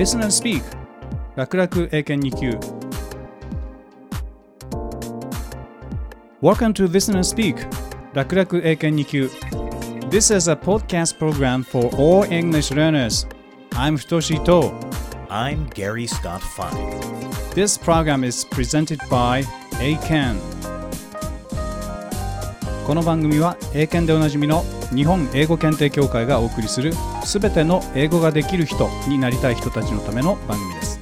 [0.00, 0.62] Listen and Speak.
[1.36, 2.58] 楽々英検2級。
[6.40, 7.54] Welcome to Listen and Speak.
[8.14, 9.30] 楽々英検2級。
[10.08, 13.28] This is a podcast program for all English learners.
[13.72, 14.72] I'm Futoshi Ito
[15.28, 16.72] I'm Gary Scott Fine.
[17.54, 19.44] This program is presented by
[19.82, 20.38] Eiken
[22.86, 26.92] この番組は英検でおなじみの日本英語検定協会がお送りする
[27.24, 31.00] すべての英語ができる人になりたい人たちのための番組です。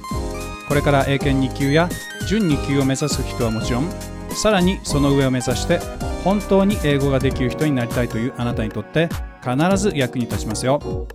[0.67, 1.89] これから英検2級や
[2.27, 3.89] 準2級を目指す人はもちろん
[4.35, 5.79] さらにその上を目指して
[6.23, 9.09] 本当に英語ができる人になりたいというあなたにとって
[9.41, 11.07] 必ず役に立ちますよ。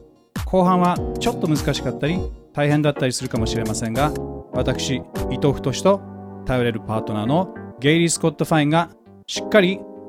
[0.45, 2.19] 後半はちょっと難しかったり
[2.53, 4.13] 大変だったりするかもしれませんが
[4.53, 4.97] 私
[5.31, 6.01] 伊藤太と
[6.47, 8.91] 頼れるパートナーのゲイリー・スコット・ファインが
[9.27, 9.81] しっかり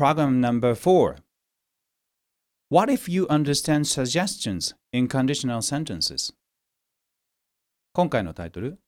[0.00, 1.16] Problem number four.
[2.70, 6.32] What if you understand suggestions in conditional sentences?
[7.92, 8.78] 今回のタイトル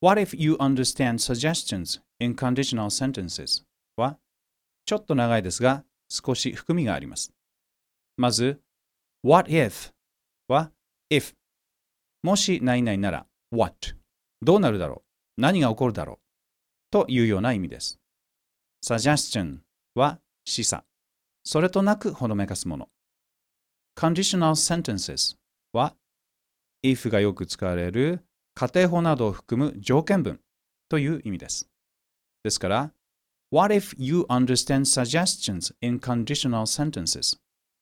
[0.00, 3.64] What if you understand suggestions in conditional sentences?
[3.96, 4.18] は
[4.86, 7.32] ちょっと長いですが少し含みがあります。
[8.16, 8.60] まず、
[9.24, 9.90] What if
[10.46, 10.70] は
[11.10, 11.34] if
[12.22, 13.96] もし何々なら what
[14.42, 15.02] どうなるだろ
[15.36, 16.18] う何が起こるだろう
[16.92, 17.98] というような意味です。
[18.86, 19.62] Suggestion
[20.00, 20.82] は示唆
[21.44, 22.88] それとなくほのめかすもの。
[23.96, 25.36] Conditional sentences
[25.72, 25.94] は
[26.82, 28.24] if がよく使われる
[28.54, 30.40] 仮定法などを含む条件文
[30.88, 31.68] という意味です。
[32.42, 32.92] ですから、
[33.50, 37.38] What if you understand suggestions in conditional sentences?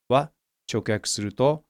[0.07, 0.31] は
[0.71, 1.63] 直訳すると、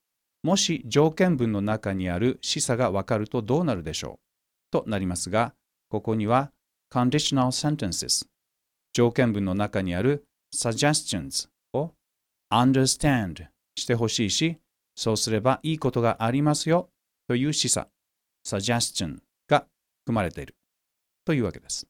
[0.43, 5.53] もし条件文の中にある示唆がわかるとどうなるでしょうとなりますが、
[5.89, 6.51] ここには
[6.91, 8.25] conditional sentences
[8.93, 11.91] 条件文の中にある suggestions を
[12.51, 14.57] understand してほしいし、
[14.95, 16.89] そうすればいいことがありますよ
[17.27, 17.87] という示唆
[18.45, 19.65] suggestion が
[20.01, 20.55] 含まれている
[21.25, 21.87] というわけです。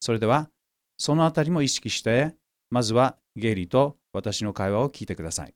[0.00, 0.50] それでは、
[0.96, 2.34] そのあたりも意識して、
[2.70, 5.54] まずはゲイリーと私の会話を聞いてください。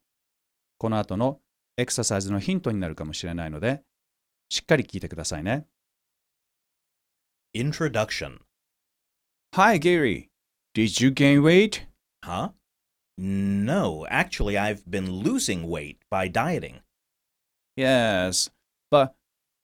[0.78, 1.40] この後の
[1.76, 3.82] エクササイズのヒントになるかもしれないので、
[4.48, 5.66] しっかり聞いてくださいね。
[7.54, 8.40] Introduction.
[9.54, 10.28] Hi Gary,
[10.74, 11.86] did you gain weight?
[12.24, 12.48] Huh?
[13.18, 16.80] No, actually, I've been losing weight by dieting.
[17.76, 18.48] Yes,
[18.90, 19.14] but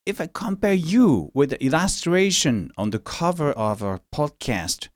[0.04, 4.88] if I compare you with the illustration on the cover of our podcast,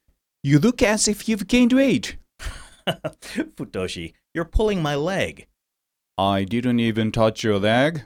[0.43, 2.19] you look as if you've gained weight.
[2.87, 5.47] Futoshi, you're pulling my leg.
[6.19, 8.03] I didn't even touch your leg.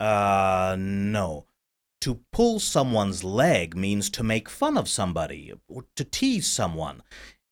[0.00, 1.46] Uh, no.
[2.00, 7.02] To pull someone's leg means to make fun of somebody or to tease someone.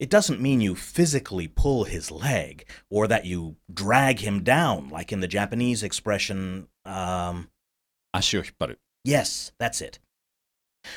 [0.00, 5.12] It doesn't mean you physically pull his leg or that you drag him down, like
[5.12, 7.49] in the Japanese expression, um.
[8.15, 8.77] Ashiohibaru.
[9.03, 9.99] Yes, that's it.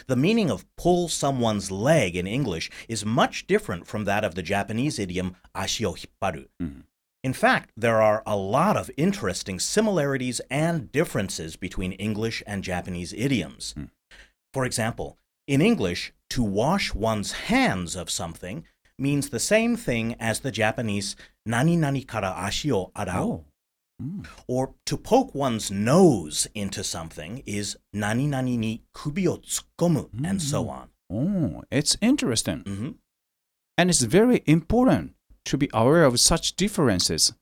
[0.06, 4.44] The meaning of pull someone's leg in English is much different from that of the
[4.44, 6.47] Japanese idiom ashiohibaru.
[6.62, 6.81] Mm-hmm.
[7.24, 13.14] In fact, there are a lot of interesting similarities and differences between English and Japanese
[13.14, 13.74] idioms.
[13.78, 13.90] Mm.
[14.53, 18.66] For example, in English, to wash one's hands of something
[19.00, 21.16] means the same thing as the Japanese
[21.46, 23.44] nani nani kara ashi o arau.
[24.02, 24.28] Mm.
[24.47, 30.41] Or to poke one's nose into something is nani nani ni kubi o tsukomu, and
[30.41, 30.90] so on.
[31.09, 32.59] Oh, it's interesting.
[32.66, 32.90] hmm
[33.78, 35.14] And it's very important
[35.46, 37.34] to be aware of such differences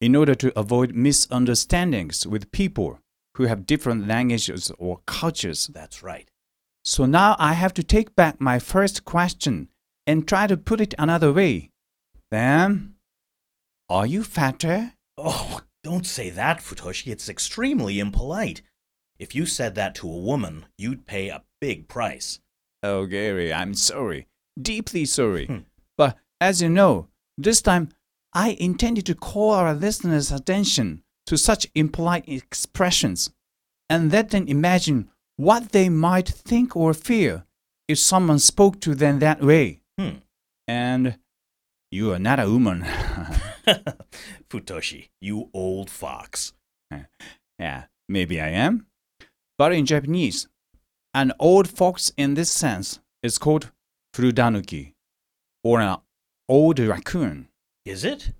[0.00, 3.00] in order to avoid misunderstandings with people
[3.36, 5.66] who have different languages or cultures.
[5.72, 6.28] That's right.
[6.84, 9.68] So now I have to take back my first question
[10.08, 11.70] and try to put it another way.
[12.30, 12.94] Then,
[13.90, 14.94] are you fatter?
[15.18, 17.12] Oh, don't say that, Futoshi.
[17.12, 18.62] It's extremely impolite.
[19.18, 22.40] If you said that to a woman, you'd pay a big price.
[22.82, 24.28] Oh, Gary, I'm sorry.
[24.60, 25.46] Deeply sorry.
[25.46, 25.58] Hmm.
[25.98, 27.90] But as you know, this time
[28.32, 33.30] I intended to call our listeners' attention to such impolite expressions
[33.90, 37.44] and let them imagine what they might think or feel
[37.88, 39.82] if someone spoke to them that way.
[40.68, 41.18] And
[41.90, 42.82] You are not a woman.
[44.50, 46.52] Futoshi, you old fox.
[47.58, 48.86] yeah, maybe I am.
[49.56, 50.46] But in Japanese,
[51.14, 53.70] an old fox in this sense is called
[54.14, 54.92] furudanuki,
[55.64, 55.96] or an
[56.48, 57.48] old raccoon.
[57.84, 58.32] Is it?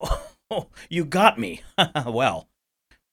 [0.50, 1.60] Oh, you got me.
[2.06, 2.47] well,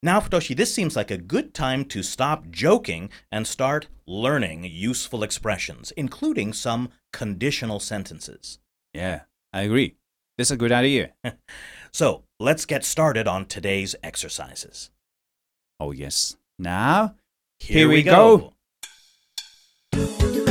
[0.04, 5.24] now, Futoshi, this seems like a good time to stop joking and start learning useful
[5.24, 8.60] expressions, including some conditional sentences.
[8.94, 9.22] Yeah,
[9.52, 9.96] I agree.
[10.38, 11.14] This is a good idea.
[11.92, 14.90] So, let's get started on today's exercises.
[15.80, 16.36] oh, yes.
[16.60, 17.16] Now,
[17.60, 18.52] Here, Here we we go.
[19.94, 20.45] go.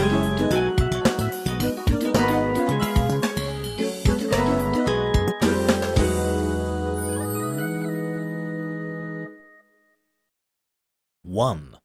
[11.35, 11.79] One.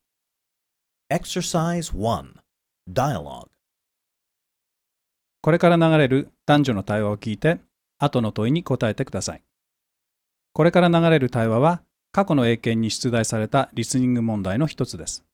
[1.11, 2.35] Exercise 1.
[2.87, 3.47] Dialogue.
[5.41, 7.59] これから流れる男女の対話を聞いて、
[7.97, 9.41] 後の問いに答えてください。
[10.53, 11.81] これから流れる対話は、
[12.11, 15.25] 過去の英検に出題されたリスニング問題の一つです。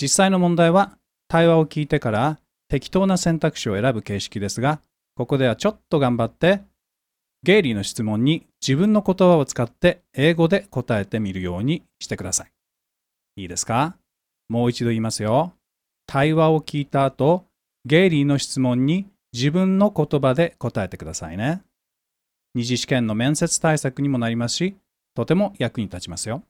[0.00, 2.38] 実際の問題は、対話を聞いてから
[2.68, 4.80] 適当な選択肢を選ぶ形式ですが、
[5.16, 6.60] ここではちょっと頑張って、
[7.42, 12.52] ゲイリーの質問に自分の言葉を使って英語で答えてみるようにしてください。
[13.38, 13.96] いいですか
[14.48, 15.52] もう一度言いますよ。
[16.06, 17.46] 対話を聞いた後、
[17.84, 21.62] ゲイリーの質問に自分の言葉で答えてくださいね。
[22.54, 24.76] 二次試験の面接対策にもなりますし、
[25.14, 26.42] とても役に立ちますよ。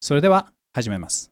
[0.00, 1.30] それでは始めます。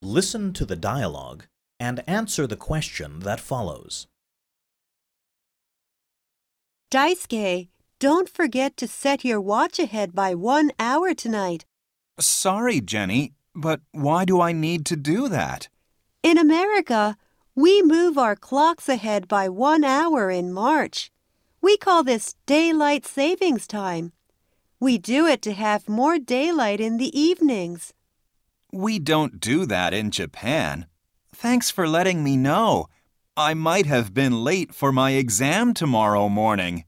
[0.00, 1.48] Listen to the dialogue
[1.80, 4.06] and answer the question that follows.
[6.92, 7.68] Daisuke,
[7.98, 11.67] don't forget to set your watch ahead by one hour tonight.
[12.20, 15.68] Sorry, Jenny, but why do I need to do that?
[16.22, 17.16] In America,
[17.54, 21.10] we move our clocks ahead by one hour in March.
[21.60, 24.12] We call this daylight savings time.
[24.80, 27.92] We do it to have more daylight in the evenings.
[28.72, 30.86] We don't do that in Japan.
[31.34, 32.88] Thanks for letting me know.
[33.36, 36.84] I might have been late for my exam tomorrow morning.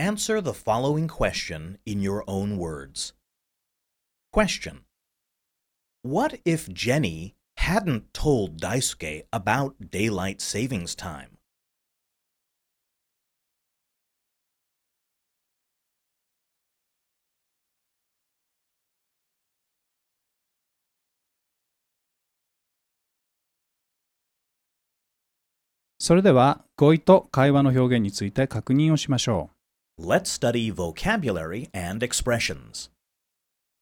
[0.00, 3.14] Answer the following question in your own words.
[4.32, 4.84] Question
[6.02, 11.36] What if Jenny hadn't told Daisuke about daylight savings time?
[25.98, 29.50] それでは語彙と会話の表現について確認をしましょ
[29.98, 32.90] Let's study vocabulary and expressions.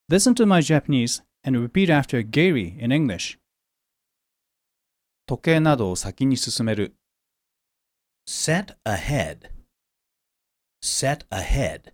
[0.08, 0.14] う。
[0.14, 3.38] Listen to my Japanese and repeat after Gary in English.
[5.26, 6.94] 時計などを先に進める。
[8.28, 9.50] Set ahead.
[10.82, 11.93] Set ahead.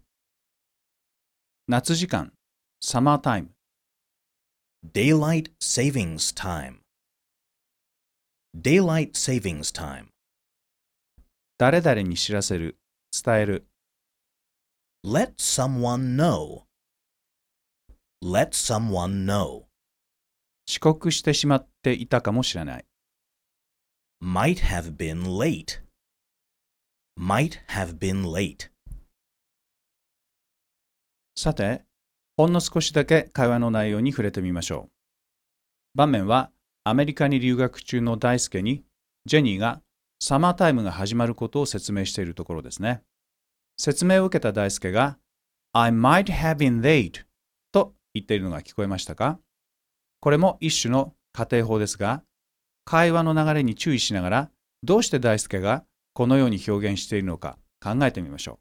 [1.67, 2.33] 夏時間。
[2.83, 3.51] サマータイム。
[4.93, 6.81] Daylight savings time.
[8.55, 10.09] Daylight savings time.
[11.59, 12.77] 誰々に知らせる。
[13.13, 13.67] 伝える。
[15.06, 16.64] Let someone know.
[18.24, 19.66] Let someone know.
[20.68, 22.86] 遅刻してしまっていたかもしれない。
[24.20, 25.84] Might have been late.
[27.16, 28.72] Might have been late.
[31.38, 31.86] さて、
[32.36, 34.92] ほんの少しだけ会話の内容に触れてみましょう。
[35.94, 36.50] 場面は
[36.84, 38.84] アメリカに留学中の大輔に
[39.28, 39.84] ジェニーが
[40.20, 43.04] サマータイムが始まることを説明しているところですね。
[43.78, 45.18] 説明を受けた大輔が
[45.74, 47.26] I might have been late
[47.72, 49.40] と言っているのが聞こえましたか？
[50.22, 52.24] これも一種の仮定法ですが、
[52.86, 54.52] 会話の流れに注意しながら
[54.84, 58.60] どうして大輔がこのように表現しているのか考えてみましょう。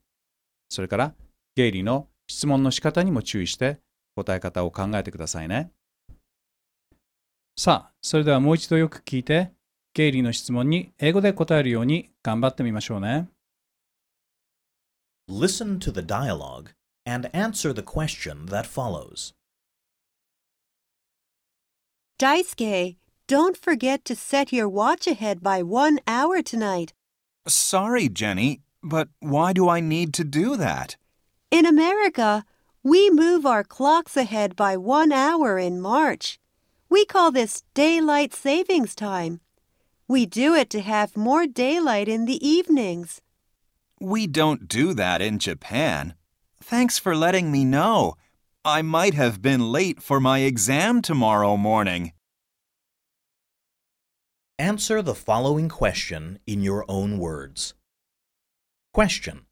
[0.68, 1.14] それから
[1.54, 3.78] ゲイリーの質問の仕方にも注意して
[4.16, 5.71] 答え方を考えてくださいね。
[7.56, 9.52] さあ、それではもう一度よく聞いて、
[9.92, 13.28] ゲイリーの質問に英語で答えるように頑張ってみましょうね。
[15.28, 16.73] Listen to the dialogue
[17.07, 19.33] and answer the question that follows.
[22.19, 26.93] Daisuke, don't forget to set your watch ahead by one hour tonight.
[27.49, 30.97] Sorry, Jenny, but why do I need to do that?
[31.50, 32.45] In America,
[32.83, 36.38] we move our clocks ahead by one hour in March.
[36.90, 39.40] We call this daylight savings time.
[40.07, 43.23] We do it to have more daylight in the evenings.
[44.01, 46.15] We don't do that in Japan.
[46.63, 48.15] Thanks for letting me know.
[48.65, 52.13] I might have been late for my exam tomorrow morning.
[54.59, 57.75] Answer the following question in your own words.
[58.93, 59.47] Question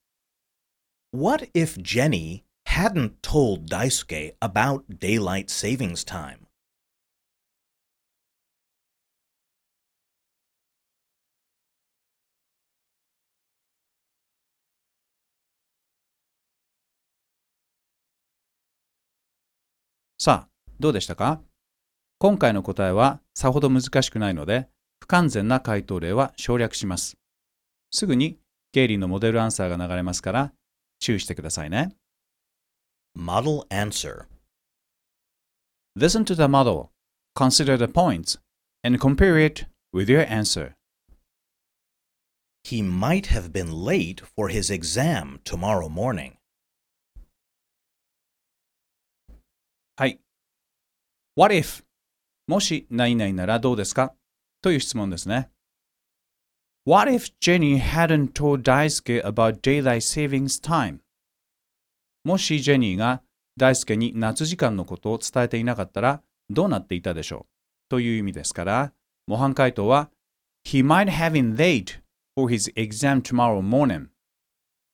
[1.11, 6.47] What if Jenny hadn't told Daisuke about daylight savings time?.
[20.25, 20.49] さあ、
[20.79, 21.41] どうでしたか
[22.21, 24.69] 今回の答えはさほど難しくないので、
[25.01, 27.17] 不完全な回答例は省略します。
[27.91, 28.39] すぐに
[28.71, 30.53] ゲイリーのモデルアンサーが流れますから
[31.01, 31.97] 注意してくださいね。
[33.19, 34.27] Model answer.
[35.99, 36.91] Listen to the model,
[37.35, 38.39] consider the points,
[38.85, 40.75] and compare it with your answer.
[42.63, 46.35] He might have been late for his exam tomorrow morning.
[49.95, 50.19] はい。
[51.35, 51.83] What if?
[52.47, 54.15] もし何々ならどうですか
[54.61, 55.49] という質問ですね。
[56.85, 60.99] What if Jenny hadn't told Daisuke about daylight savings time?
[62.25, 63.23] もしジェニーが
[63.57, 67.53] 大輔に夏時間のことを伝えていなかったらどうなっていたでしょう
[67.89, 68.93] という意味ですから、
[69.27, 70.11] 模範回答は
[70.67, 72.01] He might have been late
[72.37, 74.09] for his exam tomorrow morning.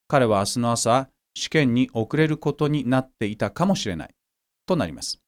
[0.06, 4.14] 彼は明日の朝、試験に遅れることになっていたかもしれない
[4.66, 5.20] となります。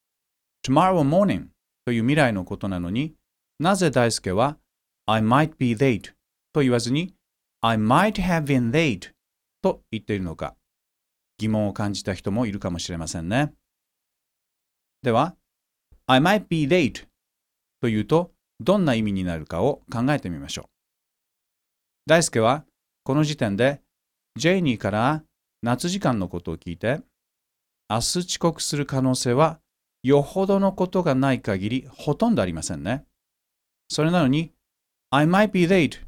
[0.65, 1.47] Tomorrow morning
[1.85, 3.13] という未来のことなのに
[3.59, 4.57] なぜ大輔は
[5.05, 6.13] I might be late
[6.53, 7.13] と言わずに
[7.61, 9.11] I might have been late
[9.61, 10.55] と言っているのか
[11.41, 13.51] 疑問を感じた人もいるかもしれませんね。
[15.01, 15.35] では、
[16.05, 17.07] I might be late
[17.81, 20.65] というとどんな意味になるかを考えてみましょう。
[22.05, 22.63] 大輔は
[23.03, 23.81] この時点で
[24.35, 25.23] ジェイニーから
[25.63, 27.01] 夏時間のことを聞いて
[27.89, 29.59] 明日遅刻する可能性は
[30.03, 33.05] よほどのことがない限りほとんどありませんね。
[33.89, 34.51] それなのに
[35.09, 35.99] I might be late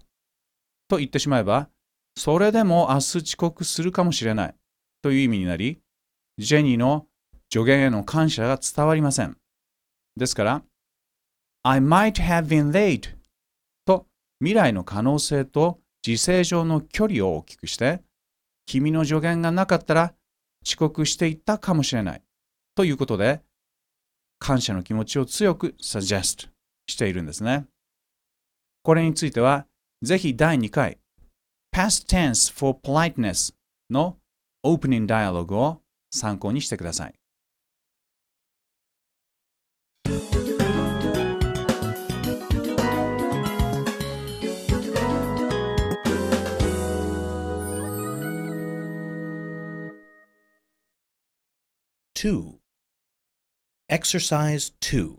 [0.88, 1.70] と言ってしまえば
[2.16, 4.56] それでも明日遅刻するかもしれない
[5.02, 5.80] という意味になり、
[6.38, 7.08] ジェニーの
[7.52, 9.38] 助言への感謝が伝わりません。
[10.16, 10.64] ですから、
[11.64, 13.16] I might have been late
[13.86, 14.06] と
[14.40, 18.02] 未来の可能性と時勢上の距離を大きくして、
[18.66, 20.14] 君の助言がなかったら
[20.66, 22.22] 遅刻していったかもしれない
[22.76, 23.42] ということで、
[24.44, 26.50] 感謝の気持ちを強く suggest
[26.86, 27.66] しているんですね。
[28.84, 29.68] これについては、
[30.02, 30.98] ぜひ第2回
[31.74, 33.56] Past Tense for Politeness
[33.90, 34.18] の
[34.64, 35.82] オープニングダイアログを
[36.12, 37.14] 参考にしてください。
[52.14, 52.63] 2.
[53.90, 55.18] Exercise 2.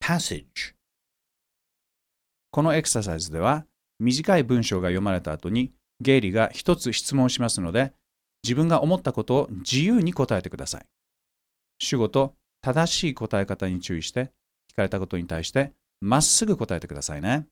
[0.00, 0.44] Passage.
[2.52, 3.66] このエクササイズでは
[3.98, 7.92] 短い文章が読まれた後にゲイリーが一つ質問しますので
[8.44, 10.86] 自分が思ったことを自由に答えてください。
[11.80, 14.30] 主語と正しい答え方に注意して
[14.72, 17.48] 聞かれたことに対してまっすぐ答えてくださいね。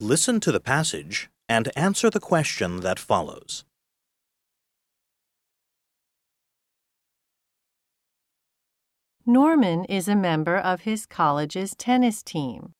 [0.00, 3.66] Listen to the passage and answer the question that follows.
[9.26, 12.74] Norman is a member of his college's tennis team.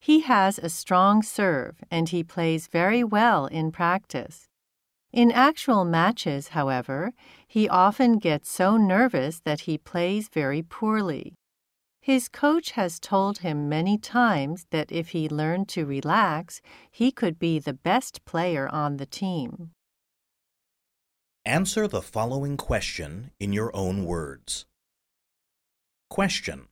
[0.00, 4.48] He has a strong serve and he plays very well in practice.
[5.12, 7.12] In actual matches, however,
[7.46, 11.34] he often gets so nervous that he plays very poorly.
[12.00, 17.38] His coach has told him many times that if he learned to relax, he could
[17.38, 19.72] be the best player on the team.
[21.44, 24.64] Answer the following question in your own words.
[26.09, 26.67] Question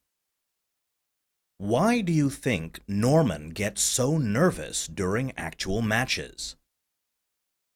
[1.58, 6.56] Why do you think Norman gets so nervous during actual matches?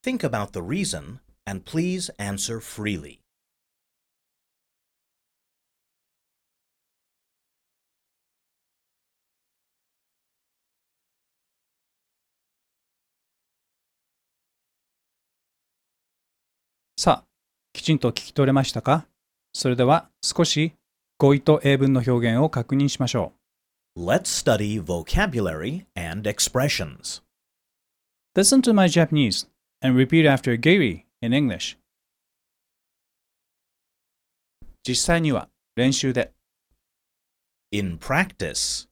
[0.03, 3.21] Think about the reason and please answer freely.
[16.99, 17.27] さあ、
[17.73, 19.05] きちんと聞き取れましたか
[19.53, 20.73] それでは少し
[21.17, 23.33] 語彙と英文の表現を確認しましょ
[23.97, 27.23] Let's study vocabulary and expressions.
[28.35, 28.39] う。
[28.39, 29.47] Listen to my Japanese
[29.81, 31.77] and repeat after Gary in English.
[34.87, 36.31] 実際には練習で
[37.71, 38.87] In practice.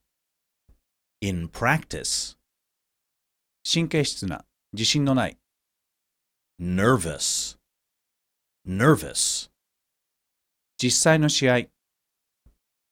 [1.21, 2.35] In practice.
[3.63, 5.37] 神経質な自信のない
[6.59, 7.59] Nervous.
[8.67, 9.51] Nervous.
[10.77, 11.68] 実際の試合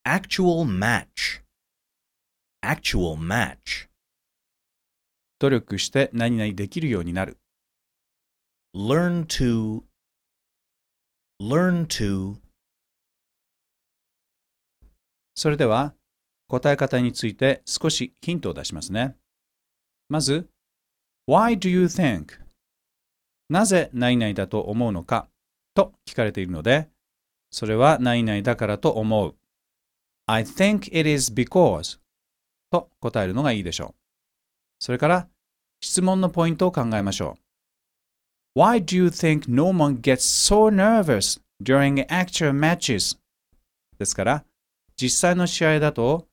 [0.08, 1.42] Actual match.
[2.62, 3.90] actual match.
[5.38, 7.36] 努力して何々できるようになる。
[8.74, 9.82] Learn to.
[11.38, 12.36] Learn to.
[15.34, 15.92] それでは
[16.48, 19.14] 答え方について少しヒントを出しますね。
[20.08, 20.48] まず、
[21.28, 22.40] Why do you think?
[23.50, 25.28] なぜ何々だと思うのか
[25.74, 26.88] と聞かれているので、
[27.50, 29.37] それは何々だからと思う。
[30.30, 31.98] I think it is because
[32.70, 33.94] と答えるのがいいでしょう。
[34.78, 35.28] それから
[35.80, 37.38] 質問のポイントを考えましょ
[38.54, 38.60] う。
[38.60, 43.18] Why do you think no one gets so nervous during actual matches?
[43.98, 44.44] ですから、
[45.00, 46.26] 実際の試合だと、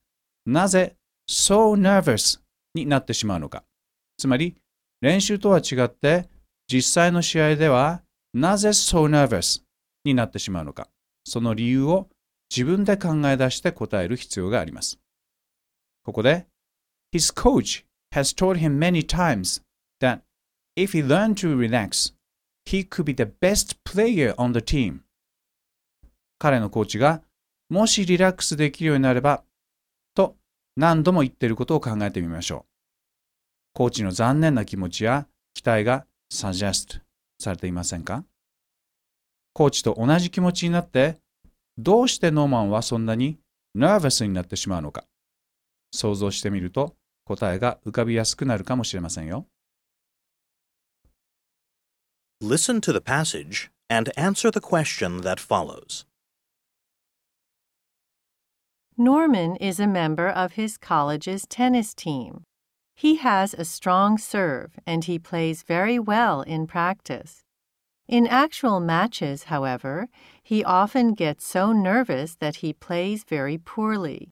[0.45, 0.97] なぜ
[1.29, 2.41] so nervous
[2.73, 3.63] になってしまうのか。
[4.17, 4.57] つまり、
[4.99, 6.27] 練習とは違って、
[6.67, 8.01] 実際の試合では、
[8.33, 9.61] なぜ so nervous
[10.03, 10.89] になってしまうのか。
[11.23, 12.09] その理由を
[12.55, 14.99] 自分で考え出して答える必要があります。
[16.03, 16.47] ここで、
[17.13, 19.61] His coach has told him many times
[19.99, 20.21] that
[20.77, 22.13] if he learned to relax,
[22.65, 24.99] he could be the best player on the team.
[26.37, 27.21] 彼のコーチが
[27.69, 29.43] もしリラックスできるようになれば、
[30.13, 30.35] と
[30.75, 32.71] 何度も言っていることを考えてみましょう。
[33.73, 37.01] コーチの残念な気持ちや期待が suggest
[37.39, 38.23] されていませんか？
[39.53, 41.17] コーチと同じ気持ちになって、
[41.78, 43.38] どうしてノーマンはそんなに
[43.76, 45.04] nervous になってしまうのか、
[45.92, 49.46] 想像してみると答えが浮かびやすくなるかもしれませんよ。
[52.42, 56.06] Listen to the passage and answer the question that follows.
[58.96, 62.44] Norman is a member of his college's tennis team.
[62.96, 67.43] He has a strong serve and he plays very well in practice.
[68.07, 70.09] In actual matches, however,
[70.43, 74.31] he often gets so nervous that he plays very poorly.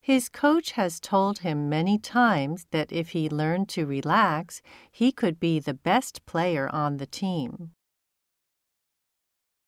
[0.00, 5.40] His coach has told him many times that if he learned to relax, he could
[5.40, 7.72] be the best player on the team.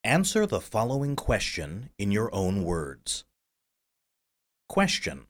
[0.05, 3.25] Answer the following question in your own words.
[4.67, 5.27] Question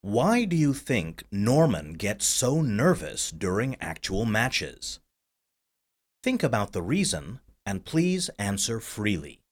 [0.00, 5.00] Why do you think Norman gets so nervous during actual matches?
[6.26, 9.42] Think about the reason and please answer freely.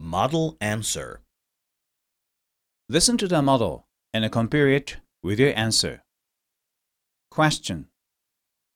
[0.00, 1.20] Model answer.
[2.88, 6.02] Listen to the model and compare it with your answer.
[7.30, 7.86] Question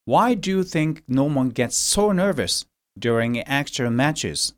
[0.05, 2.65] Why do you think Norman gets so nervous
[2.99, 4.55] during actual matches?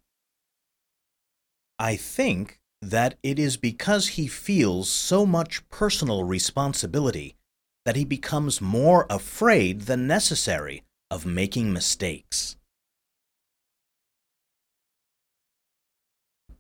[1.79, 7.37] I think that it is because he feels so much personal responsibility
[7.85, 12.59] that he becomes more afraid than necessary of making mistakes.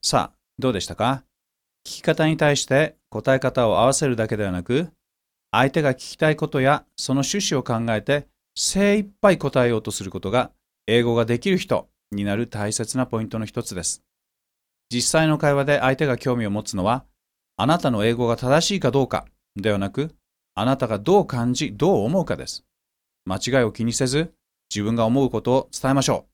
[0.04, 1.22] さあ、どうでしたか
[1.84, 4.90] 聞き方に対して答え方を合わせるだけではなく、
[5.52, 10.50] 相手が聞きたいことやその趣旨を考えて精一杯答えようとすることが
[10.86, 14.02] 英語ができる人になる大切なポイントの一つです。
[14.92, 17.04] 実際の会話で相手が興味を持つのは、
[17.56, 20.14] あなたの英語が正しいかどうかではなく、
[20.54, 22.64] あなたがどう感じ、どう思うかです。
[23.24, 24.34] 間違いを気にせず、
[24.74, 26.26] 自分が思うことを伝えましょ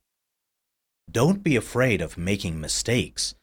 [1.08, 3.36] う Don't be afraid of making mistakes.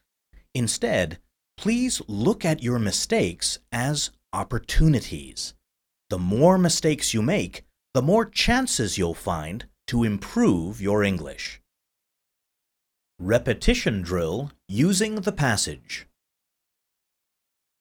[0.54, 1.18] Instead,
[1.56, 5.54] please look at your mistakes as opportunities.
[6.08, 7.64] The more mistakes you make,
[7.94, 11.60] the more chances you'll find to improve your English.
[13.18, 16.06] Repetition drill using the passage.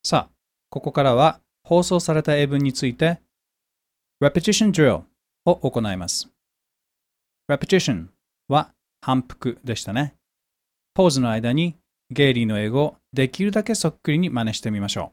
[0.03, 0.35] さあ、
[0.69, 3.19] ここからは放送された英文について
[4.21, 5.03] Repetition Drill
[5.45, 6.29] を行います。
[7.49, 8.07] Repetition
[8.47, 10.15] は反復でしたね。
[10.93, 11.75] ポーズの間に
[12.11, 15.11] ゲイリーの英語をできるだけそっくりに真似してみましょ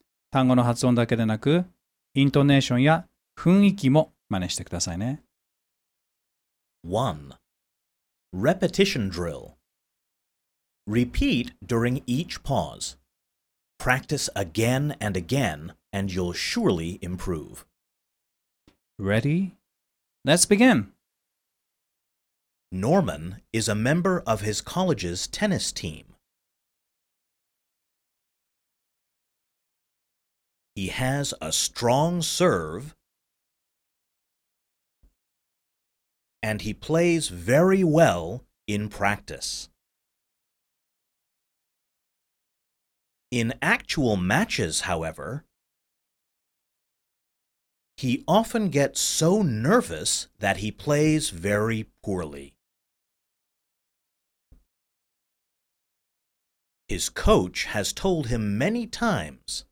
[0.00, 0.04] う。
[0.30, 1.64] 単語の発音だけでなく、
[2.14, 3.06] イントネーションや
[3.38, 5.22] 雰囲気も真似してくださいね。
[6.84, 7.34] 1.
[8.32, 9.56] Repetition drill.
[10.88, 12.96] Repeat during each pause.
[13.78, 17.64] Practice again and again, and you'll surely improve.
[18.98, 19.54] Ready?
[20.24, 20.90] Let's begin!
[22.72, 26.16] Norman is a member of his college's tennis team.
[30.74, 32.96] He has a strong serve
[36.42, 39.68] and he plays very well in practice.
[43.30, 45.44] In actual matches, however,
[48.02, 52.54] He often gets so nervous that he plays very poorly.
[56.88, 59.64] His coach has told him many times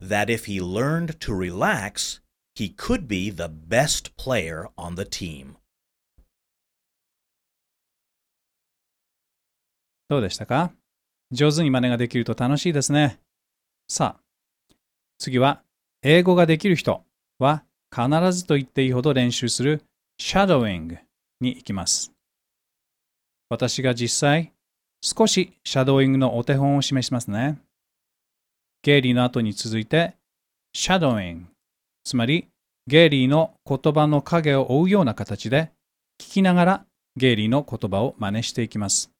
[0.00, 2.18] that if he learned to relax,
[2.54, 5.56] he could be the best player on the team.
[10.08, 10.72] どうでしたか？
[11.32, 13.18] 上手に真似ができると楽しいですね。
[13.88, 14.74] さあ、
[15.18, 15.62] 次は
[16.02, 17.02] 英語ができる人
[17.38, 19.82] は必ずと言っていいほど練習する
[20.20, 20.98] shadowing
[21.40, 22.12] に行きます。
[23.48, 24.52] 私が実際
[25.02, 27.58] 少しシャドーイングのお手本を示しますね。
[28.82, 30.14] ゲイリーの後に続いて
[30.76, 31.46] shadowing
[32.04, 32.48] つまり
[32.86, 35.72] ゲイリーの言葉の影を追うような形で
[36.20, 36.86] 聞きながら
[37.16, 39.10] ゲイリーの言葉を真似していきます。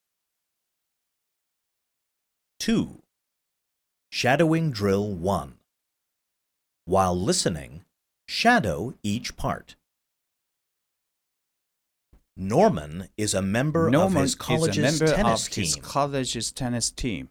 [2.60, 2.88] 2.
[4.12, 5.54] Shadowing Drill 1.
[6.86, 7.80] While listening,
[8.28, 9.76] shadow each part.
[12.36, 15.64] Norman is a member Norman of his college's member tennis of team.
[15.64, 17.28] his college's tennis team.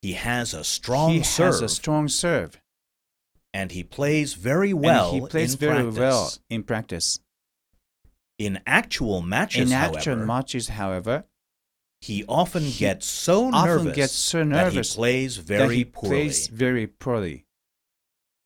[0.00, 2.58] He has a strong he serve has a strong serve.
[3.52, 5.98] And he plays very well and he plays in very practice.
[5.98, 7.18] well in practice.
[8.38, 11.24] In actual matches, in actual however, matches, however,
[12.00, 15.84] he often he gets so often nervous, gets so that he plays that very he
[15.84, 16.16] poorly.
[16.16, 17.44] plays very poorly.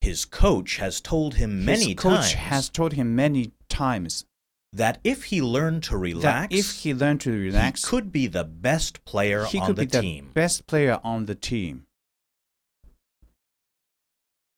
[0.00, 4.26] His coach has told him many His coach times has told him many times
[4.72, 8.26] that if he learned to relax, that if he learned to relax, he could be
[8.26, 11.86] the best player he on could the be the best player on the team.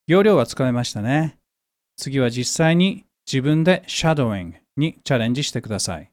[0.09, 1.37] 要領はつかめましたね。
[1.97, 6.13] 次は実際に自分でシャドーイングにチャレンジしてください。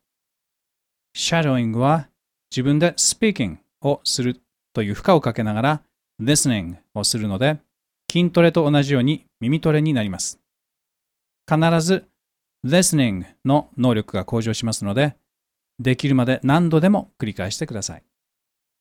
[1.13, 2.10] シャドーイングは
[2.49, 4.41] 自分でスピーキングをする
[4.73, 5.84] という負荷をかけながら
[6.19, 7.60] listening をするので
[8.12, 10.39] 筋トレと同じように耳トレになります。
[11.47, 12.08] 必ず
[12.65, 15.17] listening の能力が向上しますので
[15.77, 18.03] できるまで何度でも繰り返してください。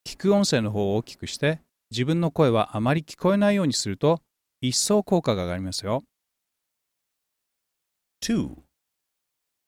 [0.06, 4.22] 聞く音声の方を大きくして自分の声はあまり聞こえないようにすると
[4.61, 6.03] 一層効果が上がりますよ。
[8.21, 8.55] 2.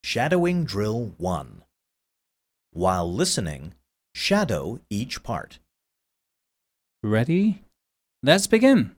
[0.04, 1.64] Shadowing Drill 1.
[2.72, 3.74] While listening,
[4.14, 5.60] shadow each part.
[7.04, 7.64] Ready?
[8.24, 8.96] Let's begin!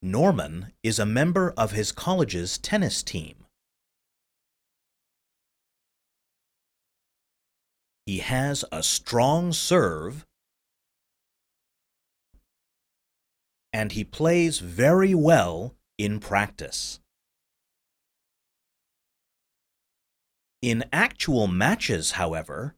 [0.00, 3.44] Norman is a member of his college's tennis team.
[8.06, 10.24] He has a strong serve
[13.73, 16.99] and he plays very well in practice.
[20.61, 22.75] In actual matches, however,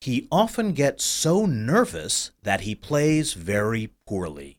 [0.00, 4.58] he often gets so nervous that he plays very poorly.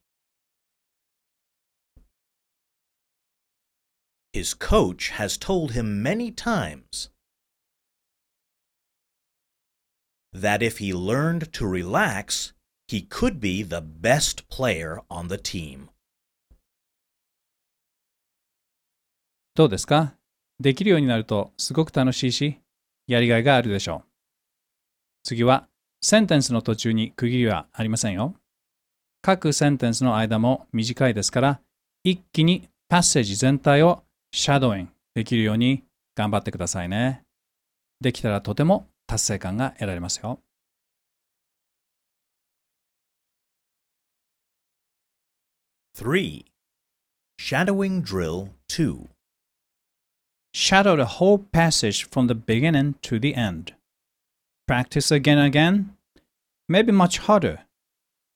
[4.34, 7.10] His coach has told him many times
[10.34, 12.54] that if he learned to relax,
[12.88, 15.90] he could be the best player on the team.
[19.56, 20.14] どうですか？
[20.60, 22.60] できるようになるとすごく楽しいし、
[23.08, 24.08] やりがいがあるでしょう。
[25.24, 25.68] 次は、
[26.02, 28.36] センテンスの途中に区切りはありませんよ。
[29.22, 31.60] 各センテンスの間も短いですから、
[32.04, 35.84] 一気にパッセージ全体をシャドーインできるように
[36.16, 37.24] 頑張ってくださいね。
[38.00, 40.40] できたらとても達成感が得られますよ。
[45.98, 46.46] 3.
[47.40, 49.08] Shadowing Drill 2.
[50.54, 53.74] Shadow the whole passage from the beginning to the end.
[54.68, 55.98] Practice again and again,
[56.70, 57.62] maybe much harder,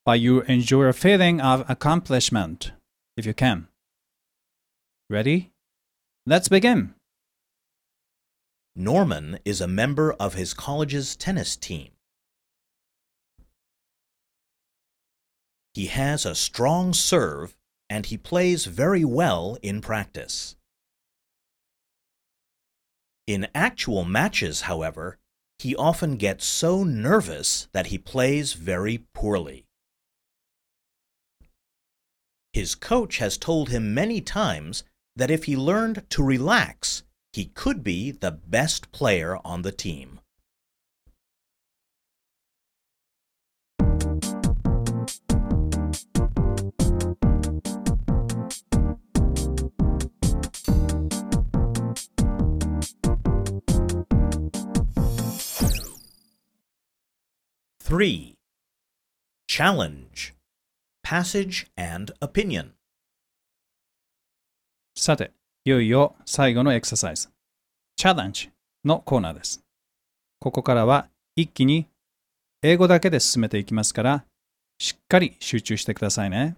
[0.08, 2.71] but you enjoy a feeling of accomplishment
[3.15, 3.67] if you can.
[5.08, 5.52] Ready?
[6.26, 6.95] Let's begin.
[8.76, 11.91] Norman is a member of his college's tennis team.
[15.73, 17.57] He has a strong serve
[17.89, 20.55] and he plays very well in practice.
[23.27, 25.17] In actual matches, however,
[25.60, 29.65] he often gets so nervous that he plays very poorly.
[32.53, 34.86] His coach has told him many times
[35.17, 37.03] that if he learned to relax,
[37.34, 40.20] he could be the best player on the team.
[57.91, 58.36] 3.
[59.49, 60.34] Challenge
[61.04, 62.71] passage and opinion.
[64.95, 65.34] さて、
[65.65, 67.27] いよいよ最後のエクササイズ、
[67.97, 68.49] チャレンジ
[68.86, 69.62] のコーナーです。
[70.39, 71.86] ここからは一気に
[72.62, 74.23] 英語だけで進めていきますから、
[74.80, 76.56] しっかり集中してくださいね。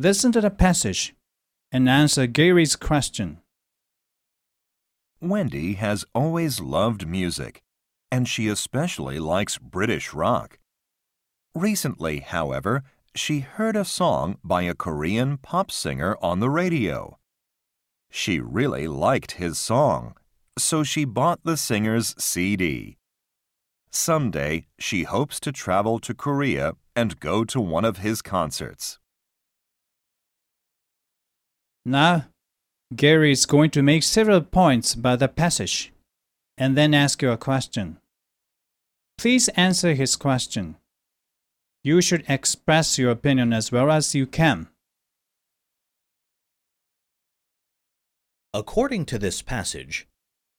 [0.00, 1.14] Listen to the passage
[1.72, 3.36] and answer Gary's question.
[5.22, 7.62] Wendy has always loved music,
[8.16, 10.58] and she especially likes British rock.
[11.54, 12.82] Recently, however,
[13.14, 17.18] she heard a song by a Korean pop singer on the radio.
[18.10, 20.14] She really liked his song,
[20.56, 22.96] so she bought the singer's CD.
[23.90, 28.98] Someday, she hopes to travel to Korea and go to one of his concerts.
[31.84, 32.28] Now,
[32.94, 35.92] Gary is going to make several points about the passage
[36.56, 37.98] and then ask you a question.
[39.18, 40.76] Please answer his question.
[41.82, 44.68] You should express your opinion as well as you can.
[48.52, 50.06] According to this passage,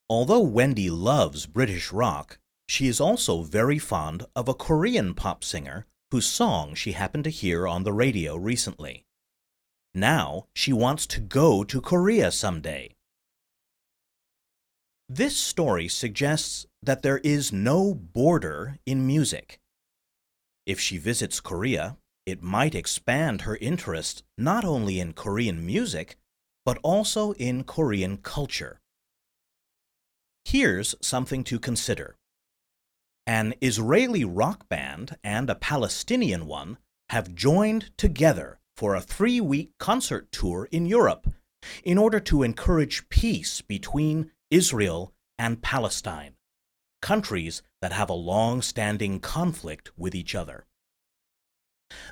[0.09, 5.85] although Wendy loves British rock, she is also very fond of a Korean pop singer
[6.11, 9.05] whose song she happened to hear on the radio recently.
[9.93, 12.95] Now she wants to go to Korea someday.
[15.09, 19.59] This story suggests that there is no border in music.
[20.65, 26.17] If she visits Korea, it might expand her interest not only in Korean music,
[26.65, 28.81] but also in Korean culture.
[30.43, 32.15] Here's something to consider.
[33.25, 36.77] An Israeli rock band and a Palestinian one
[37.09, 41.27] have joined together for a three week concert tour in Europe
[41.83, 46.36] in order to encourage peace between Israel and Palestine,
[47.07, 50.65] countries that have a long standing conflict with each other.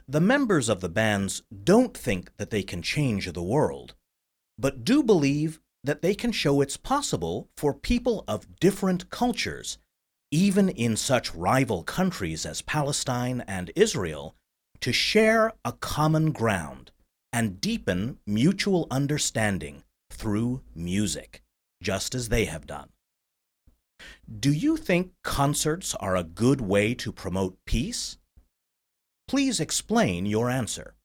[0.08, 3.94] The members of the bands don't think that they can change the world,
[4.58, 9.80] but do believe that they can show it's possible for people of different cultures,
[10.32, 14.34] even in such rival countries as Palestine and Israel,
[14.80, 16.92] to share a common ground
[17.34, 21.44] and deepen mutual understanding through music,
[21.84, 22.88] just as they have done.
[24.28, 28.18] Do you think concerts are a good way to promote peace?
[29.28, 30.96] Please explain your answer.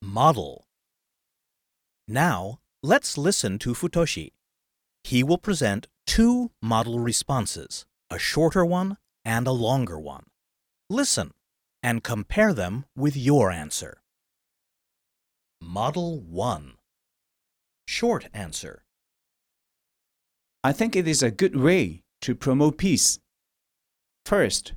[0.00, 0.66] Model.
[2.06, 4.32] Now, let's listen to Futoshi.
[5.04, 10.24] He will present two model responses, a shorter one and a longer one.
[10.90, 11.32] Listen
[11.82, 14.02] and compare them with your answer.
[15.60, 16.72] Model 1.
[17.86, 18.84] Short answer.
[20.64, 23.18] I think it is a good way to promote peace.
[24.26, 24.72] First,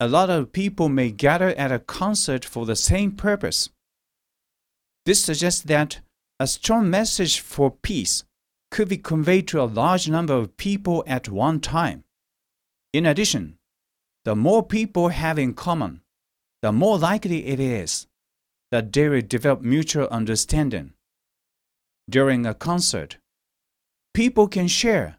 [0.00, 3.70] a lot of people may gather at a concert for the same purpose.
[5.06, 6.00] This suggests that
[6.38, 8.24] a strong message for peace
[8.70, 12.04] could be conveyed to a large number of people at one time.
[12.92, 13.56] In addition,
[14.24, 16.02] the more people have in common,
[16.60, 18.06] the more likely it is
[18.70, 20.92] that they will develop mutual understanding.
[22.10, 23.16] During a concert,
[24.12, 25.18] people can share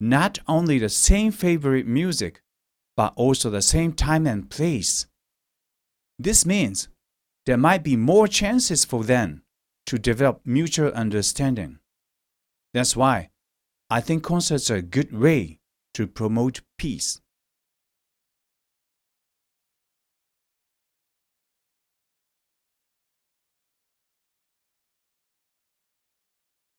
[0.00, 2.42] not only the same favorite music,
[2.96, 5.06] but also the same time and place.
[6.18, 6.88] This means
[7.44, 9.42] there might be more chances for them
[9.86, 11.78] to develop mutual understanding.
[12.74, 13.30] That's why
[13.88, 15.60] I think concerts are a good way
[15.94, 17.20] to promote peace.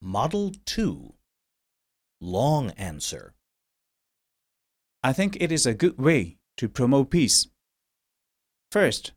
[0.02, 1.14] Model 2.
[2.22, 3.34] Long answer.
[5.04, 7.48] I think it is a good way to promote peace.
[8.72, 9.14] First,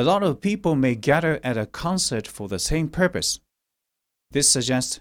[0.00, 3.38] a lot of people may gather at a concert for the same purpose.
[4.30, 5.00] This suggests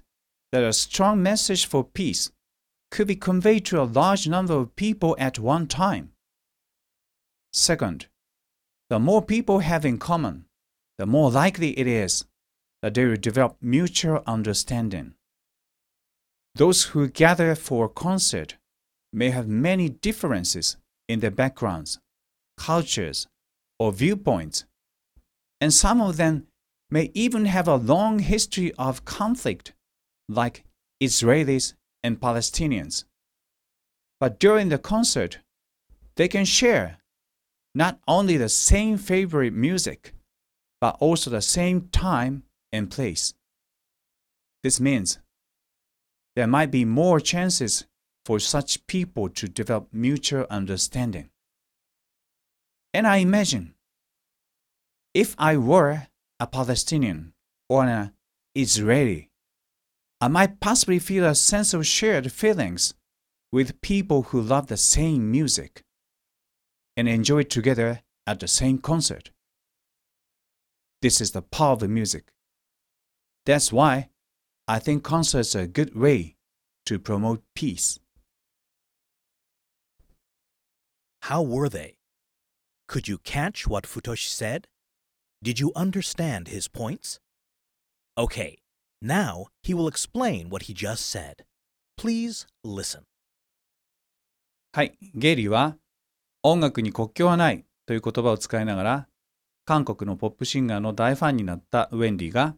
[0.51, 2.31] that a strong message for peace
[2.91, 6.11] could be conveyed to a large number of people at one time.
[7.53, 8.07] Second,
[8.89, 10.43] the more people have in common,
[10.97, 12.25] the more likely it is
[12.81, 15.13] that they will develop mutual understanding.
[16.55, 18.57] Those who gather for a concert
[19.13, 20.75] may have many differences
[21.07, 21.99] in their backgrounds,
[22.57, 23.27] cultures,
[23.79, 24.65] or viewpoints,
[25.61, 26.47] and some of them
[26.89, 29.73] may even have a long history of conflict,
[30.27, 30.63] like
[31.01, 33.03] Israelis and Palestinians.
[34.19, 35.39] But during the concert,
[36.15, 36.97] they can share
[37.75, 40.13] not only the same favorite music,
[40.81, 43.33] but also the same time and place.
[44.63, 45.19] This means
[46.35, 47.85] there might be more chances
[48.25, 51.29] for such people to develop mutual understanding.
[52.93, 53.75] And I imagine
[55.13, 56.07] if I were
[56.39, 57.33] a Palestinian
[57.67, 58.11] or an
[58.55, 59.29] Israeli,
[60.21, 62.93] I might possibly feel a sense of shared feelings
[63.51, 65.83] with people who love the same music
[66.95, 69.31] and enjoy it together at the same concert.
[71.01, 72.31] This is the power of music.
[73.45, 74.09] That's why
[74.67, 76.35] I think concerts are a good way
[76.85, 77.99] to promote peace.
[81.23, 81.97] How were they?
[82.87, 84.67] Could you catch what Futoshi said?
[85.41, 87.19] Did you understand his points?
[88.17, 88.57] Okay,
[89.01, 91.45] now he will explain what he just said.
[91.97, 93.03] Please listen.
[94.73, 95.77] はい、ゲイリーは
[96.43, 99.07] 音楽に国境はないという言葉を使いながら
[99.65, 102.55] 韓国のポップシンガーの大ファンになったウェンディが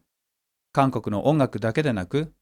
[0.74, 2.34] 韓国の音楽だけでなく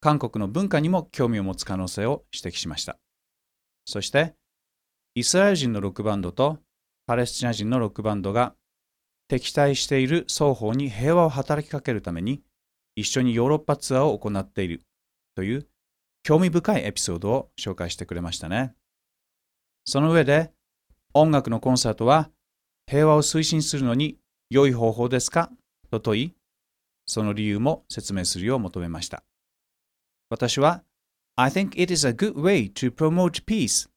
[0.00, 2.98] 韓国の文化にも興味を持つ可能性を指摘しました。
[3.86, 4.34] そして
[5.14, 6.58] イスラエル人のロックバンドと
[7.06, 8.54] パレスチナ人のロックバンドが
[9.28, 12.42] 敵対している双方に平和を働きかけるために
[12.96, 14.82] 一緒にヨーロッパツアーを行っている
[15.34, 15.68] という
[16.22, 18.74] 興味深いエピソードを紹介してくれましたね。
[19.84, 20.52] その上で
[21.14, 22.30] 音楽のコンサートは
[22.86, 24.18] 平和を推進するのに
[24.50, 25.50] 良い方法ですか？
[25.90, 26.34] と問い、
[27.06, 29.22] その理由も説明するよう求めました。
[30.30, 30.82] 私は
[31.36, 33.88] I think it is a good way to promote peace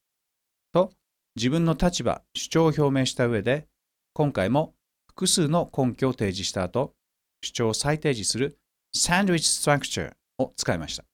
[0.72, 0.92] と
[1.36, 3.66] 自分の立場、主張を表明した上で
[4.14, 4.74] 今回も
[5.14, 6.94] 複数の根拠を提示した後、
[7.42, 8.58] 主張を再提示する
[8.96, 11.04] Sandwich Structure を使いました。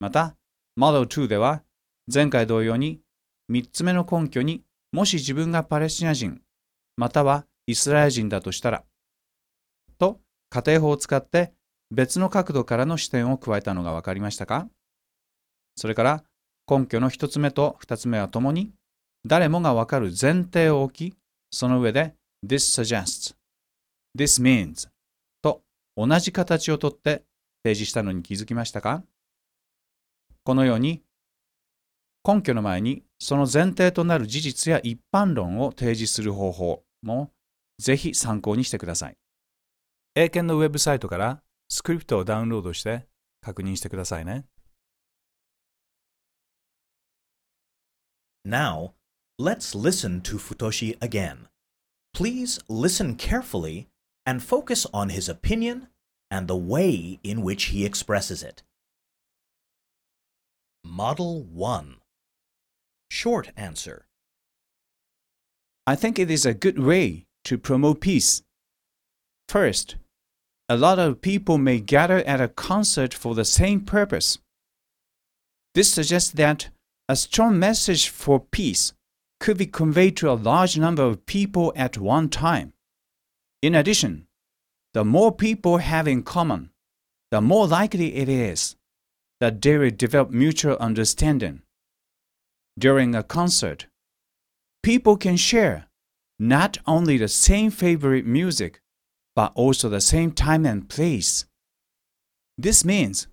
[0.00, 0.36] また、
[0.78, 1.62] Model 2では
[2.12, 3.00] 前回同様に
[3.50, 6.40] 3つ目の根拠にもし自分がパレスチナ人
[6.96, 8.84] またはイスラエル人だとしたら
[9.98, 11.52] と家庭法を使って
[11.90, 14.68] 別の角度からの視点を加えたのが分かりましたか？
[15.74, 16.22] それから
[16.70, 18.70] 根拠の1つ目と2つ目はともに
[19.26, 21.16] 誰もが分かる前提を置き
[21.50, 22.14] その上で
[22.46, 23.34] This suggests
[24.16, 24.88] This means
[25.42, 25.62] と
[25.96, 27.24] 同じ形をとって
[27.64, 29.02] 提示したのに気づきましたか？
[30.44, 31.02] このように
[32.26, 37.32] 根拠の前にその前提となる事実や一般論を提示する方法も
[37.78, 39.16] ぜひ参考にしてください。
[40.14, 43.06] 英検のウェブサイトからスクリプトをダウンロードして
[43.40, 44.46] 確認してくださいね。
[48.46, 48.92] Now,
[49.38, 51.47] let's listen to Futoshi again.
[52.18, 53.86] Please listen carefully
[54.26, 55.86] and focus on his opinion
[56.32, 58.64] and the way in which he expresses it.
[60.84, 61.98] Model 1
[63.08, 64.06] Short answer
[65.86, 68.42] I think it is a good way to promote peace.
[69.48, 69.94] First,
[70.68, 74.38] a lot of people may gather at a concert for the same purpose.
[75.76, 76.70] This suggests that
[77.08, 78.92] a strong message for peace
[79.40, 82.72] could be conveyed to a large number of people at one time.
[83.62, 84.26] In addition,
[84.94, 86.70] the more people have in common,
[87.30, 88.76] the more likely it is
[89.40, 91.62] that they will develop mutual understanding.
[92.78, 93.86] During a concert,
[94.82, 95.88] people can share
[96.38, 98.80] not only the same favorite music,
[99.34, 101.44] but also the same time and place.
[102.56, 103.28] This means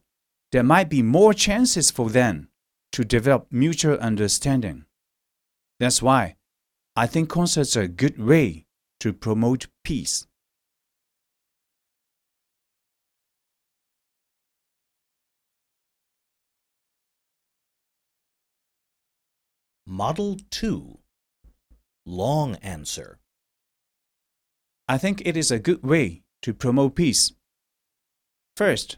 [0.51, 2.49] there might be more chances for them
[2.91, 4.85] to develop mutual understanding.
[5.79, 6.35] That's why
[6.95, 8.65] I think concerts are a good way
[9.01, 10.25] to promote peace.
[19.85, 20.97] Model 2
[22.05, 23.19] Long answer
[24.87, 27.33] I think it is a good way to promote peace.
[28.55, 28.97] First,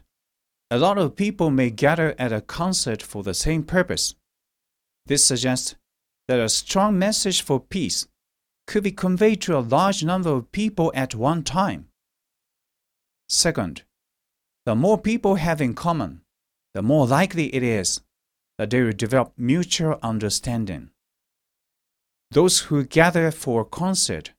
[0.70, 4.14] a lot of people may gather at a concert for the same purpose.
[5.06, 5.74] This suggests
[6.28, 8.06] that a strong message for peace
[8.66, 11.88] could be conveyed to a large number of people at one time.
[13.28, 13.82] Second,
[14.66, 16.20] the more people have in common,
[16.74, 18.02] the more likely it is
[18.58, 20.90] that they will develop mutual understanding.
[22.30, 24.32] Those who gather for a concert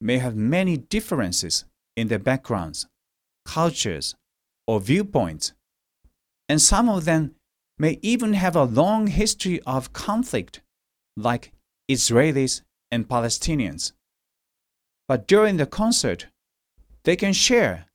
[0.00, 1.64] may have many differences
[1.96, 2.86] in their backgrounds,
[3.46, 4.14] cultures,
[4.66, 5.54] or viewpoints,
[6.48, 7.34] and some of them
[7.78, 10.60] may even have a long history of conflict
[11.16, 11.52] like
[11.90, 13.92] Israelis and Palestinians.
[15.08, 16.26] But during the concert,
[17.04, 17.86] they can share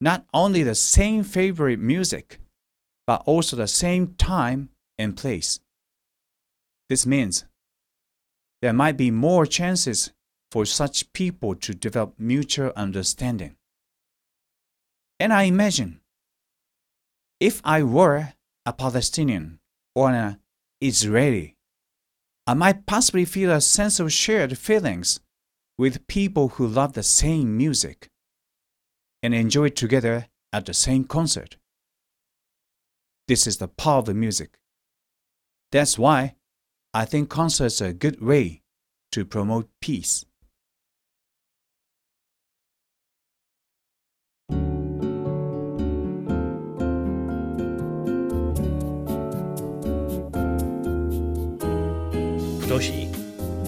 [0.00, 2.38] not only the same favorite music,
[3.06, 5.60] but also the same time and place.
[6.88, 7.44] This means
[8.62, 10.12] there might be more chances
[10.50, 13.56] for such people to develop mutual understanding.
[15.20, 16.00] And I imagine
[17.40, 18.32] if I were
[18.64, 19.58] a Palestinian
[19.94, 20.38] or an
[20.80, 21.57] Israeli,
[22.48, 25.20] I might possibly feel a sense of shared feelings
[25.76, 28.08] with people who love the same music
[29.22, 31.58] and enjoy it together at the same concert.
[33.26, 34.58] This is the power of music.
[35.72, 36.36] That's why
[36.94, 38.62] I think concerts are a good way
[39.12, 40.24] to promote peace.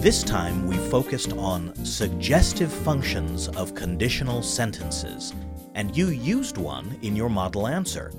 [0.01, 5.31] This time we focused on suggestive functions of conditional sentences,
[5.75, 8.09] and you used one in your model answer.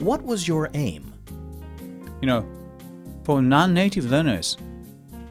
[0.00, 1.14] What was your aim?
[2.20, 2.48] You know,
[3.22, 4.56] for non native learners,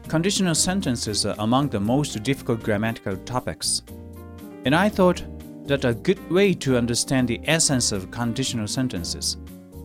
[0.08, 3.82] conditional sentences are among the most difficult grammatical topics.
[4.64, 5.22] And I thought
[5.66, 9.36] that a good way to understand the essence of conditional sentences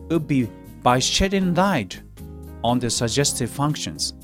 [0.08, 0.48] would be
[0.82, 2.00] by shedding light
[2.64, 4.14] on the suggestive functions.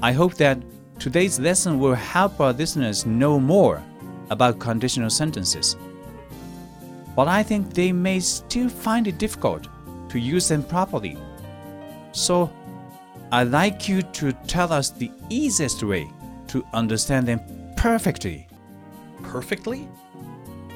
[0.00, 0.58] I hope that
[0.98, 3.82] today's lesson will help our listeners know more
[4.30, 5.76] about conditional sentences.
[7.14, 9.68] But I think they may still find it difficult
[10.10, 11.16] to use them properly.
[12.12, 12.50] So,
[13.32, 16.10] I'd like you to tell us the easiest way
[16.48, 17.40] to understand them
[17.76, 18.46] perfectly.
[19.22, 19.88] Perfectly?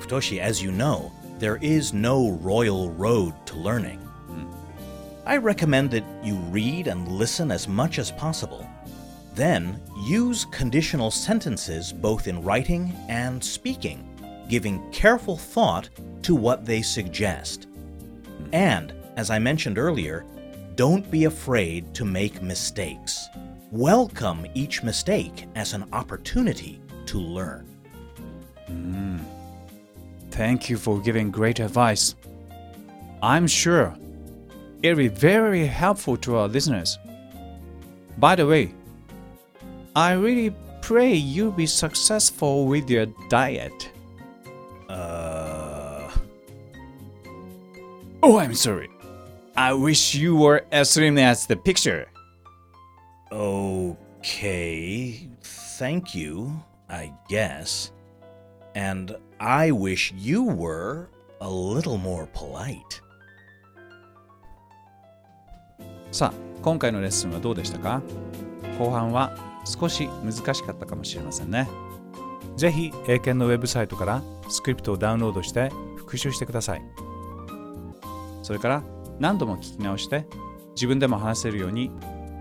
[0.01, 3.99] Futoshi, as you know, there is no royal road to learning.
[3.99, 4.47] Hmm.
[5.27, 8.67] I recommend that you read and listen as much as possible.
[9.35, 14.09] Then use conditional sentences both in writing and speaking,
[14.49, 15.89] giving careful thought
[16.23, 17.69] to what they suggest.
[18.53, 20.25] And, as I mentioned earlier,
[20.75, 23.29] don't be afraid to make mistakes.
[23.71, 27.67] Welcome each mistake as an opportunity to learn.
[28.69, 29.21] Mm.
[30.31, 32.15] Thank you for giving great advice.
[33.23, 33.95] I'm sure
[34.83, 36.99] it'll be very helpful to our listeners.
[38.19, 38.75] By the way,
[39.96, 43.90] I really pray you'll be successful with your diet.
[44.90, 46.10] Uh,
[48.28, 48.90] Oh, I'm sorry.
[49.56, 52.08] I wish you were as slim as the picture.
[53.32, 55.30] okay.
[55.78, 56.52] Thank you,
[56.90, 57.92] I guess.
[58.74, 63.02] And I wish you were a little more polite.
[66.12, 66.34] さあ、
[66.64, 68.02] 今回のレッスンはどうでしたか
[68.80, 71.69] 後半は 少し難しかったかもしれませんね。
[72.57, 76.83] ぜひ、英検のウェブサイトからスクリプトをダウンロードして復習してください。
[78.43, 78.83] それから
[79.19, 80.27] 何度も聞き直して
[80.75, 81.91] 自分でも話せるように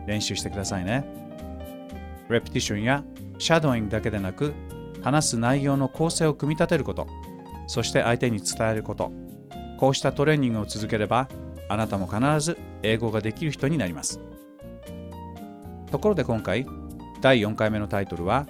[0.07, 1.05] 練習してくださいね。
[2.29, 3.03] レピティションや
[3.37, 4.53] シャドーイングだけでなく
[5.01, 7.07] 話す内容の構成を組み立てること、
[7.67, 9.11] そして相手に伝えること、
[9.77, 11.29] こうしたトレーニングを続ければ
[11.69, 14.19] あなたも必ず英語ができる人になります。
[15.91, 16.65] ところで今回、
[17.21, 18.47] 第4回目のタイトルは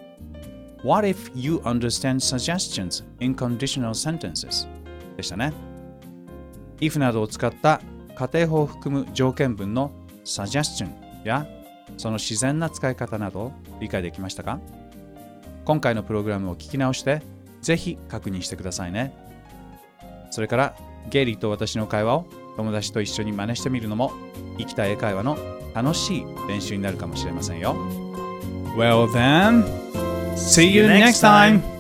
[0.84, 4.68] What if you understand suggestions in conditional sentences?
[5.18, 5.52] でしたね。
[6.80, 7.82] if などを使った
[8.16, 9.92] 仮定法を含む条件文の
[10.24, 10.90] suggestion
[11.24, 11.46] や
[11.98, 14.60] その自然な使い方など理解できましたか？
[15.66, 17.22] 今回のプログラムを聞き直して
[17.62, 19.14] ぜひ確認してくださいね。
[20.32, 20.76] それから
[21.10, 24.14] ゲイリーと私の会話を友達と一緒に真似してみるのも
[24.58, 25.38] 生きた英会話の
[25.74, 27.76] 楽しい練習になるかもしれませんよ。
[28.80, 29.66] Well then,
[30.38, 31.79] see you next time!